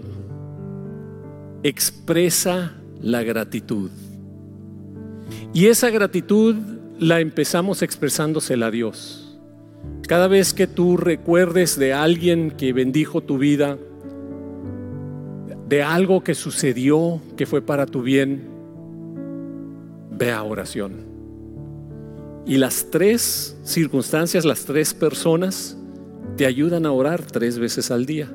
[1.63, 2.73] expresa
[3.03, 3.91] la gratitud.
[5.53, 6.57] Y esa gratitud
[6.99, 9.39] la empezamos expresándosela a Dios.
[10.09, 13.77] Cada vez que tú recuerdes de alguien que bendijo tu vida,
[15.69, 18.49] de algo que sucedió que fue para tu bien,
[20.13, 20.95] ve a oración.
[22.47, 25.77] Y las tres circunstancias, las tres personas,
[26.39, 28.31] te ayudan a orar tres veces al día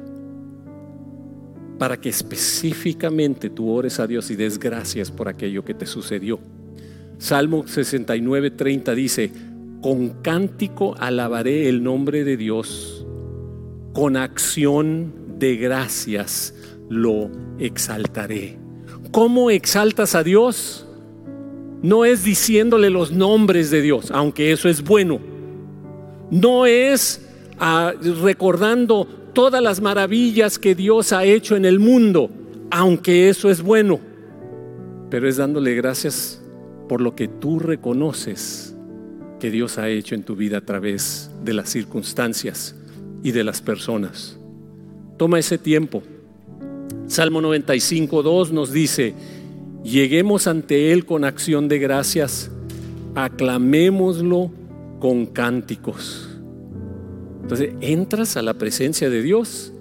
[1.81, 6.39] para que específicamente tú ores a Dios y des gracias por aquello que te sucedió.
[7.17, 9.31] Salmo 69, 30 dice,
[9.81, 13.03] con cántico alabaré el nombre de Dios,
[13.93, 16.53] con acción de gracias
[16.87, 18.59] lo exaltaré.
[19.09, 20.85] ¿Cómo exaltas a Dios?
[21.81, 25.19] No es diciéndole los nombres de Dios, aunque eso es bueno.
[26.29, 27.91] No es ah,
[28.21, 32.29] recordando todas las maravillas que Dios ha hecho en el mundo,
[32.69, 33.99] aunque eso es bueno,
[35.09, 36.41] pero es dándole gracias
[36.87, 38.75] por lo que tú reconoces
[39.39, 42.75] que Dios ha hecho en tu vida a través de las circunstancias
[43.23, 44.37] y de las personas.
[45.17, 46.03] Toma ese tiempo.
[47.07, 49.13] Salmo 95, 2 nos dice,
[49.83, 52.51] lleguemos ante Él con acción de gracias,
[53.15, 54.51] aclamémoslo
[54.99, 56.30] con cánticos.
[57.51, 59.73] Entonces entras a la presencia de Dios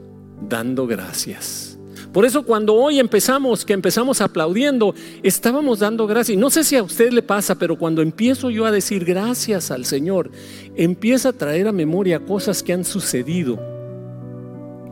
[0.49, 1.79] dando gracias.
[2.13, 6.37] Por eso cuando hoy empezamos, que empezamos aplaudiendo, estábamos dando gracias.
[6.37, 9.85] No sé si a usted le pasa, pero cuando empiezo yo a decir gracias al
[9.85, 10.33] Señor,
[10.75, 13.61] empieza a traer a memoria cosas que han sucedido,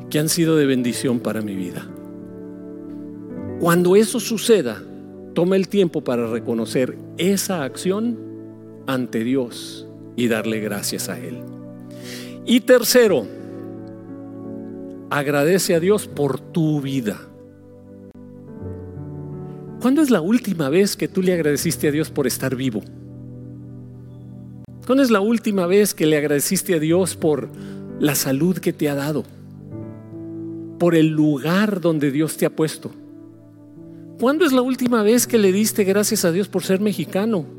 [0.09, 1.85] que han sido de bendición para mi vida.
[3.59, 4.81] Cuando eso suceda,
[5.35, 8.17] toma el tiempo para reconocer esa acción
[8.87, 11.58] ante Dios y darle gracias a Él.
[12.49, 13.27] Y tercero,
[15.11, 17.21] agradece a Dios por tu vida.
[19.81, 22.83] ¿Cuándo es la última vez que tú le agradeciste a Dios por estar vivo?
[24.87, 27.51] ¿Cuándo es la última vez que le agradeciste a Dios por
[28.01, 29.25] la salud que te ha dado,
[30.79, 32.91] por el lugar donde Dios te ha puesto.
[34.21, 37.58] ¿Cuándo es la última vez que le diste gracias a Dios por ser mexicano?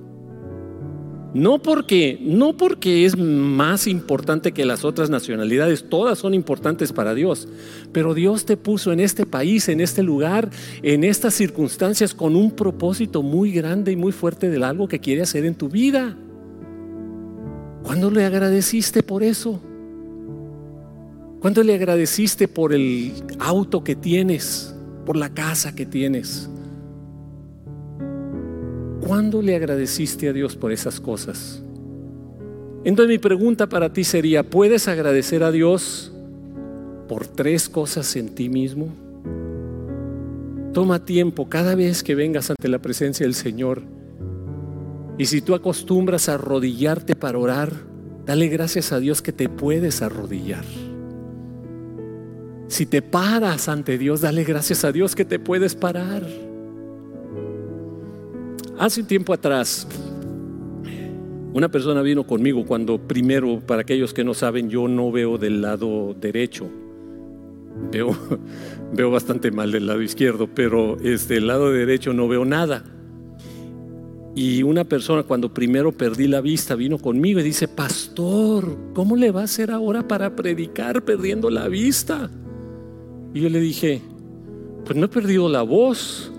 [1.33, 7.13] No porque, no porque es más importante que las otras nacionalidades, todas son importantes para
[7.13, 7.47] Dios,
[7.91, 10.49] pero Dios te puso en este país, en este lugar,
[10.81, 15.21] en estas circunstancias con un propósito muy grande y muy fuerte de algo que quiere
[15.21, 16.17] hacer en tu vida.
[17.83, 19.59] ¿Cuándo le agradeciste por eso?
[21.41, 26.49] ¿Cuándo le agradeciste por el auto que tienes, por la casa que tienes?
[29.09, 31.63] ¿Cuándo le agradeciste a Dios por esas cosas?
[32.83, 36.13] Entonces mi pregunta para ti sería, ¿puedes agradecer a Dios
[37.07, 38.89] por tres cosas en ti mismo?
[40.75, 43.81] Toma tiempo cada vez que vengas ante la presencia del Señor.
[45.17, 47.73] Y si tú acostumbras a arrodillarte para orar,
[48.27, 50.65] dale gracias a Dios que te puedes arrodillar.
[52.67, 56.21] Si te paras ante Dios, dale gracias a Dios que te puedes parar.
[58.79, 59.85] Hace un tiempo atrás,
[61.51, 65.61] una persona vino conmigo cuando primero, para aquellos que no saben, yo no veo del
[65.61, 66.69] lado derecho.
[67.91, 68.15] Veo,
[68.93, 72.85] veo bastante mal del lado izquierdo, pero este, del lado derecho no veo nada.
[74.33, 79.31] Y una persona cuando primero perdí la vista vino conmigo y dice, pastor, ¿cómo le
[79.31, 82.31] va a hacer ahora para predicar perdiendo la vista?
[83.33, 84.01] Y yo le dije,
[84.85, 86.31] pues no he perdido la voz,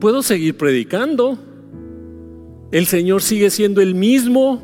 [0.00, 1.38] puedo seguir predicando.
[2.72, 4.62] El Señor sigue siendo el mismo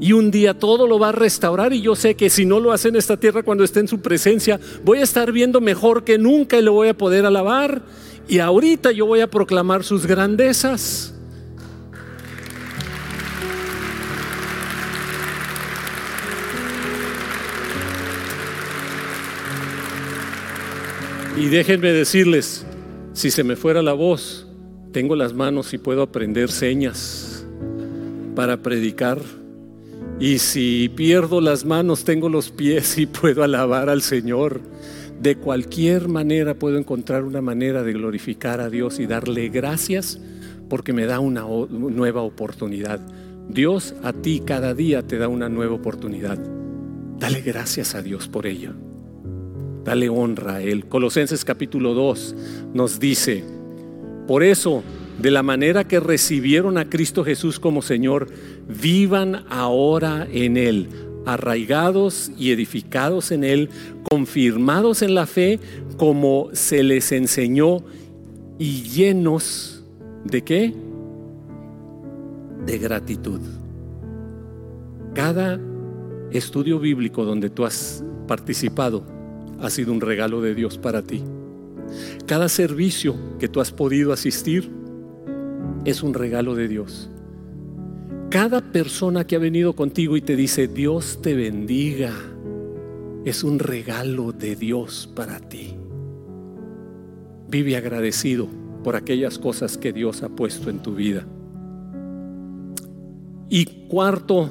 [0.00, 2.72] y un día todo lo va a restaurar y yo sé que si no lo
[2.72, 6.18] hace en esta tierra cuando esté en su presencia, voy a estar viendo mejor que
[6.18, 7.82] nunca y lo voy a poder alabar
[8.28, 11.14] y ahorita yo voy a proclamar sus grandezas.
[21.36, 22.66] Y déjenme decirles,
[23.18, 24.46] si se me fuera la voz,
[24.92, 27.44] tengo las manos y puedo aprender señas
[28.36, 29.18] para predicar.
[30.20, 34.60] Y si pierdo las manos, tengo los pies y puedo alabar al Señor.
[35.20, 40.20] De cualquier manera puedo encontrar una manera de glorificar a Dios y darle gracias
[40.68, 43.00] porque me da una nueva oportunidad.
[43.48, 46.38] Dios a ti cada día te da una nueva oportunidad.
[47.18, 48.74] Dale gracias a Dios por ello.
[49.88, 50.84] Dale honra a Él.
[50.84, 52.36] Colosenses capítulo 2
[52.74, 53.42] nos dice,
[54.26, 54.82] por eso,
[55.18, 58.28] de la manera que recibieron a Cristo Jesús como Señor,
[58.68, 60.90] vivan ahora en Él,
[61.24, 63.70] arraigados y edificados en Él,
[64.10, 65.58] confirmados en la fe
[65.96, 67.78] como se les enseñó
[68.58, 69.82] y llenos
[70.22, 70.74] de qué?
[72.66, 73.40] De gratitud.
[75.14, 75.58] Cada
[76.30, 79.16] estudio bíblico donde tú has participado,
[79.60, 81.22] ha sido un regalo de Dios para ti.
[82.26, 84.70] Cada servicio que tú has podido asistir
[85.84, 87.10] es un regalo de Dios.
[88.30, 92.12] Cada persona que ha venido contigo y te dice, Dios te bendiga,
[93.24, 95.74] es un regalo de Dios para ti.
[97.48, 98.46] Vive agradecido
[98.84, 101.26] por aquellas cosas que Dios ha puesto en tu vida.
[103.48, 104.50] Y cuarto,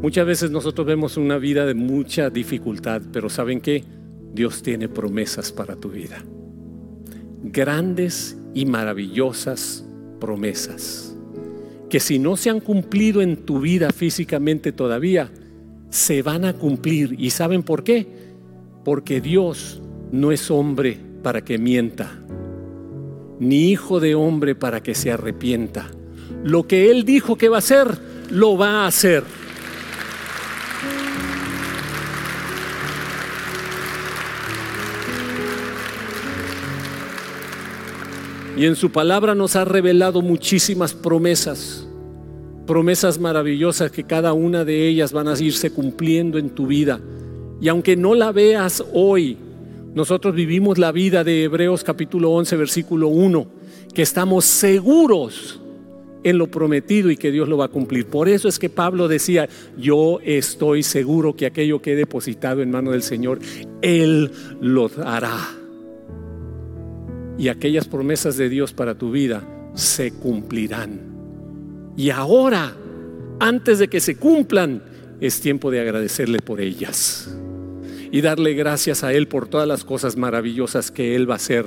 [0.00, 3.82] Muchas veces nosotros vemos una vida de mucha dificultad, pero ¿saben qué?
[4.32, 6.24] Dios tiene promesas para tu vida.
[7.42, 9.84] Grandes y maravillosas
[10.20, 11.16] promesas.
[11.90, 15.30] Que si no se han cumplido en tu vida físicamente todavía,
[15.90, 17.16] se van a cumplir.
[17.18, 18.06] ¿Y saben por qué?
[18.84, 19.82] Porque Dios
[20.12, 22.20] no es hombre para que mienta,
[23.40, 25.90] ni hijo de hombre para que se arrepienta.
[26.44, 27.98] Lo que Él dijo que va a hacer,
[28.30, 29.24] lo va a hacer.
[38.58, 41.86] Y en su palabra nos ha revelado muchísimas promesas,
[42.66, 47.00] promesas maravillosas que cada una de ellas van a irse cumpliendo en tu vida.
[47.60, 49.36] Y aunque no la veas hoy,
[49.94, 53.46] nosotros vivimos la vida de Hebreos capítulo 11, versículo 1,
[53.94, 55.60] que estamos seguros
[56.24, 58.06] en lo prometido y que Dios lo va a cumplir.
[58.06, 62.72] Por eso es que Pablo decía, yo estoy seguro que aquello que he depositado en
[62.72, 63.38] mano del Señor,
[63.82, 65.48] Él lo hará
[67.38, 69.42] y aquellas promesas de Dios para tu vida
[69.74, 71.00] se cumplirán.
[71.96, 72.76] Y ahora,
[73.38, 74.82] antes de que se cumplan,
[75.20, 77.30] es tiempo de agradecerle por ellas
[78.10, 81.66] y darle gracias a Él por todas las cosas maravillosas que Él va a hacer.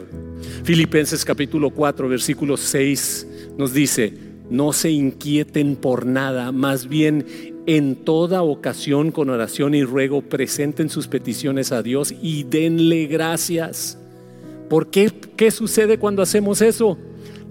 [0.63, 4.13] Filipenses capítulo 4, versículo 6 nos dice,
[4.49, 7.25] no se inquieten por nada, más bien
[7.67, 14.00] en toda ocasión con oración y ruego presenten sus peticiones a Dios y denle gracias.
[14.71, 15.11] ¿Por qué?
[15.35, 16.97] ¿Qué sucede cuando hacemos eso?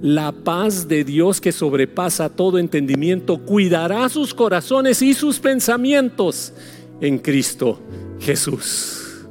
[0.00, 6.54] La paz de Dios que sobrepasa todo entendimiento cuidará sus corazones y sus pensamientos
[7.02, 7.78] en Cristo
[8.20, 9.26] Jesús.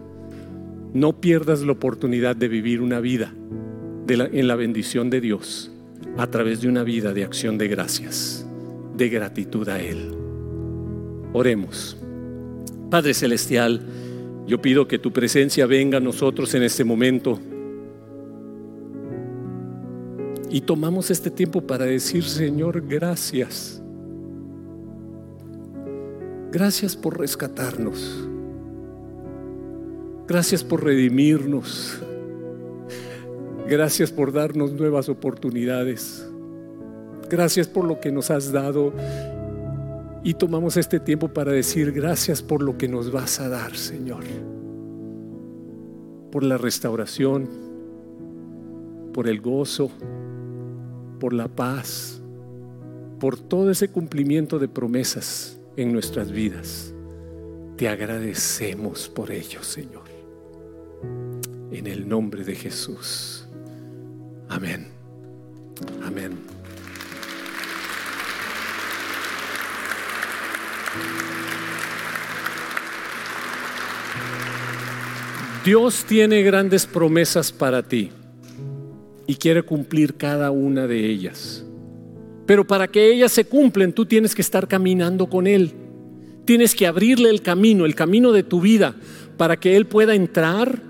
[0.94, 3.34] No pierdas la oportunidad de vivir una vida
[4.08, 5.72] en la bendición de Dios
[6.16, 8.46] a través de una vida de acción de gracias,
[8.96, 10.12] de gratitud a Él.
[11.34, 11.98] Oremos.
[12.92, 13.82] Padre Celestial,
[14.46, 17.40] yo pido que tu presencia venga a nosotros en este momento.
[20.50, 23.82] Y tomamos este tiempo para decir, Señor, gracias.
[26.52, 28.28] Gracias por rescatarnos.
[30.28, 32.00] Gracias por redimirnos.
[33.68, 36.28] Gracias por darnos nuevas oportunidades.
[37.30, 38.92] Gracias por lo que nos has dado.
[40.24, 44.24] Y tomamos este tiempo para decir gracias por lo que nos vas a dar, Señor.
[46.32, 47.48] Por la restauración,
[49.14, 49.92] por el gozo,
[51.20, 52.22] por la paz,
[53.20, 56.94] por todo ese cumplimiento de promesas en nuestras vidas.
[57.78, 60.04] Te agradecemos por ello, Señor.
[61.72, 63.48] En el nombre de Jesús.
[64.48, 64.88] Amén.
[66.04, 66.32] Amén.
[75.64, 78.12] Dios tiene grandes promesas para ti
[79.30, 81.64] y quiere cumplir cada una de ellas.
[82.48, 85.72] Pero para que ellas se cumplen, tú tienes que estar caminando con Él.
[86.46, 88.96] Tienes que abrirle el camino, el camino de tu vida,
[89.38, 90.82] para que Él pueda entrar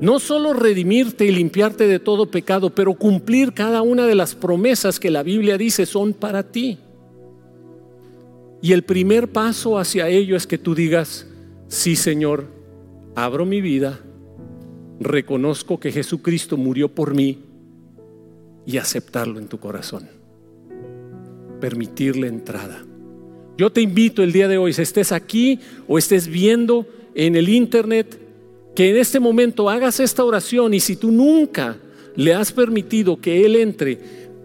[0.00, 5.00] no solo redimirte y limpiarte de todo pecado, pero cumplir cada una de las promesas
[5.00, 6.78] que la Biblia dice son para ti.
[8.62, 11.26] Y el primer paso hacia ello es que tú digas,
[11.66, 12.46] sí Señor,
[13.16, 13.98] abro mi vida,
[15.00, 17.49] reconozco que Jesucristo murió por mí
[18.70, 20.08] y aceptarlo en tu corazón.
[21.60, 22.84] Permitirle entrada.
[23.58, 25.58] Yo te invito el día de hoy, si estés aquí
[25.88, 28.18] o estés viendo en el internet,
[28.74, 31.76] que en este momento hagas esta oración y si tú nunca
[32.14, 33.98] le has permitido que Él entre,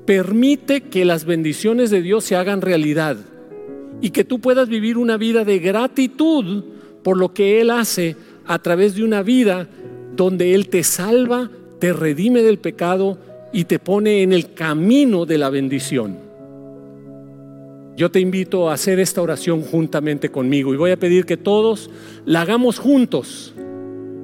[0.06, 3.18] permite que las bendiciones de Dios se hagan realidad
[4.02, 6.64] y que tú puedas vivir una vida de gratitud
[7.04, 8.16] por lo que Él hace
[8.46, 9.70] a través de una vida
[10.16, 11.50] donde Él te salva,
[11.80, 13.18] te redime del pecado
[13.56, 16.18] y te pone en el camino de la bendición.
[17.96, 21.90] Yo te invito a hacer esta oración juntamente conmigo y voy a pedir que todos
[22.26, 23.54] la hagamos juntos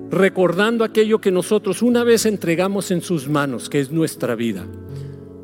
[0.09, 4.67] recordando aquello que nosotros una vez entregamos en sus manos, que es nuestra vida.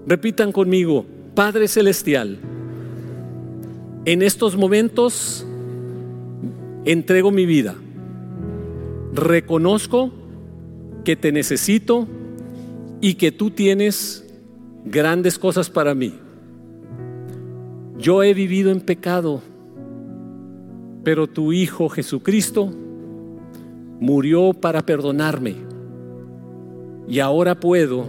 [0.06, 2.40] Repitan conmigo, Padre Celestial,
[4.04, 5.48] en estos momentos
[6.84, 7.76] entrego mi vida.
[9.14, 10.12] Reconozco
[11.06, 12.06] que te necesito
[13.02, 14.26] y que tú tienes
[14.86, 16.14] grandes cosas para mí.
[17.98, 19.42] Yo he vivido en pecado,
[21.04, 22.72] pero tu Hijo Jesucristo
[24.00, 25.56] murió para perdonarme
[27.08, 28.06] y ahora puedo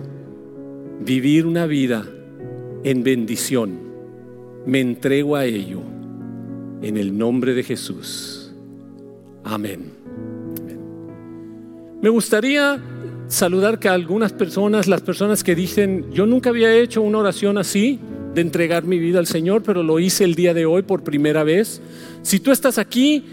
[1.01, 2.05] vivir una vida
[2.85, 3.79] en bendición.
[4.67, 5.81] Me entrego a ello
[6.83, 8.53] en el nombre de Jesús.
[9.45, 9.93] Amén.
[12.03, 12.81] Me gustaría
[13.29, 18.01] saludar que algunas personas, las personas que dicen, yo nunca había hecho una oración así,
[18.35, 21.45] de entregar mi vida al Señor, pero lo hice el día de hoy por primera
[21.45, 21.81] vez.
[22.23, 23.25] Si tú estás aquí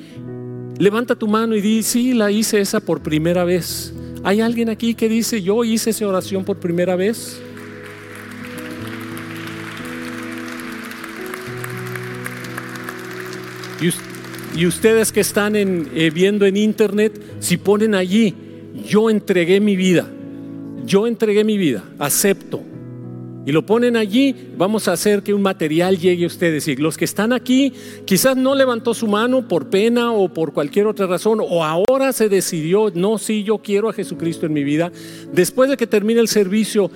[0.78, 3.94] Levanta tu mano y di, sí, la hice esa por primera vez.
[4.24, 7.40] ¿Hay alguien aquí que dice, yo hice esa oración por primera vez?
[14.58, 18.34] Y, ustedes que están eh, viendo en internet, si ponen allí,
[18.84, 20.08] yo entregué mi vida,
[20.86, 22.62] yo entregué mi vida, acepto
[23.46, 26.68] y lo ponen allí, vamos a hacer que un material llegue a ustedes.
[26.68, 27.72] Y los que están aquí,
[28.04, 32.28] quizás no levantó su mano por pena o por cualquier otra razón, o ahora se
[32.28, 34.92] decidió, no, sí, yo quiero a Jesucristo en mi vida.
[35.32, 36.90] Después de que termine el servicio,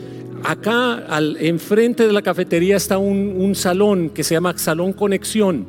[0.43, 5.67] acá al, enfrente de la cafetería está un, un salón que se llama Salón Conexión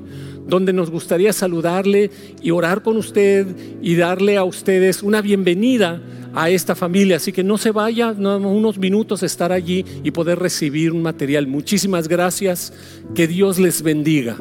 [0.51, 2.11] donde nos gustaría saludarle
[2.43, 3.47] y orar con usted
[3.81, 6.03] y darle a ustedes una bienvenida
[6.35, 7.17] a esta familia.
[7.17, 11.47] Así que no se vaya, unos minutos estar allí y poder recibir un material.
[11.47, 12.73] Muchísimas gracias.
[13.15, 14.37] Que Dios les bendiga.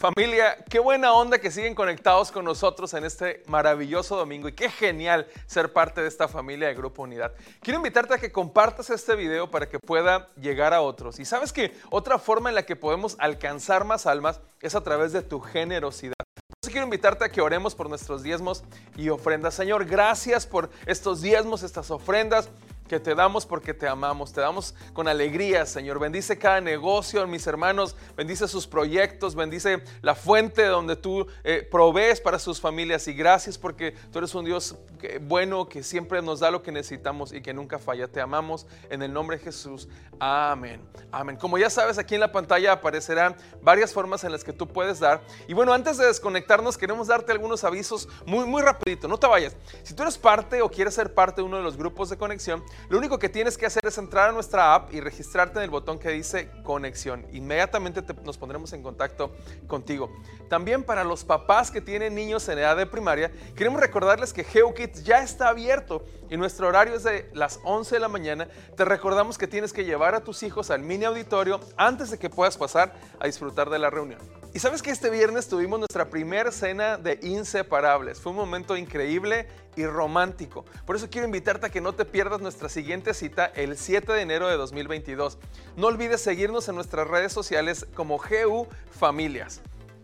[0.00, 4.70] Familia, qué buena onda que siguen conectados con nosotros en este maravilloso domingo y qué
[4.70, 7.34] genial ser parte de esta familia de Grupo Unidad.
[7.60, 11.20] Quiero invitarte a que compartas este video para que pueda llegar a otros.
[11.20, 15.12] Y sabes que otra forma en la que podemos alcanzar más almas es a través
[15.12, 16.14] de tu generosidad.
[16.62, 18.64] Quiero invitarte a que oremos por nuestros diezmos
[18.96, 19.52] y ofrendas.
[19.52, 22.48] Señor, gracias por estos diezmos, estas ofrendas
[22.90, 26.00] que te damos porque te amamos, te damos con alegría, Señor.
[26.00, 32.20] Bendice cada negocio, mis hermanos, bendice sus proyectos, bendice la fuente donde tú eh, provees
[32.20, 34.74] para sus familias y gracias porque tú eres un Dios
[35.20, 38.08] bueno que siempre nos da lo que necesitamos y que nunca falla.
[38.08, 39.88] Te amamos en el nombre de Jesús.
[40.18, 40.80] Amén.
[41.12, 41.36] Amén.
[41.36, 44.98] Como ya sabes, aquí en la pantalla aparecerán varias formas en las que tú puedes
[44.98, 45.22] dar.
[45.46, 49.06] Y bueno, antes de desconectarnos, queremos darte algunos avisos muy, muy rapidito.
[49.06, 49.56] No te vayas.
[49.84, 52.62] Si tú eres parte o quieres ser parte de uno de los grupos de conexión,
[52.88, 55.70] lo único que tienes que hacer es entrar a nuestra app y registrarte en el
[55.70, 57.26] botón que dice conexión.
[57.32, 59.32] Inmediatamente nos pondremos en contacto
[59.66, 60.10] contigo.
[60.48, 65.04] También para los papás que tienen niños en edad de primaria, queremos recordarles que GeoKids
[65.04, 68.48] ya está abierto y nuestro horario es de las 11 de la mañana.
[68.76, 72.30] Te recordamos que tienes que llevar a tus hijos al mini auditorio antes de que
[72.30, 74.20] puedas pasar a disfrutar de la reunión.
[74.52, 78.20] Y sabes que este viernes tuvimos nuestra primera cena de inseparables.
[78.20, 80.64] Fue un momento increíble y romántico.
[80.84, 84.22] Por eso quiero invitarte a que no te pierdas nuestra siguiente cita el 7 de
[84.22, 85.38] enero de 2022.
[85.76, 89.60] No olvides seguirnos en nuestras redes sociales como GU Familias.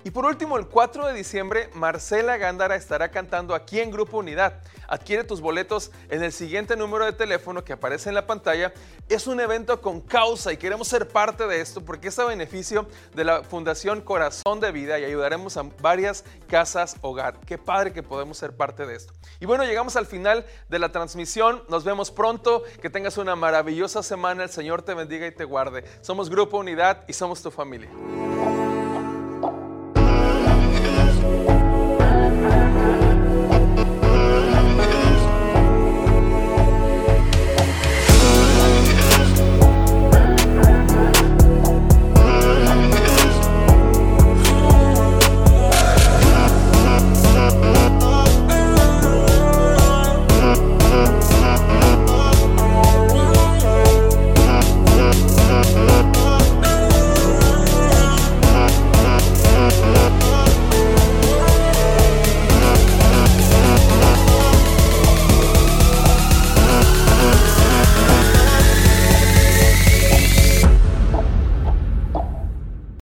[0.07, 4.63] Y por último, el 4 de diciembre, Marcela Gándara estará cantando aquí en Grupo Unidad.
[4.87, 8.73] Adquiere tus boletos en el siguiente número de teléfono que aparece en la pantalla.
[9.09, 12.87] Es un evento con causa y queremos ser parte de esto porque es a beneficio
[13.17, 17.41] de la Fundación Corazón de Vida y ayudaremos a varias casas hogar.
[17.41, 19.13] Qué padre que podemos ser parte de esto.
[19.41, 21.65] Y bueno, llegamos al final de la transmisión.
[21.69, 22.63] Nos vemos pronto.
[22.81, 24.45] Que tengas una maravillosa semana.
[24.45, 25.83] El Señor te bendiga y te guarde.
[26.01, 27.91] Somos Grupo Unidad y somos tu familia.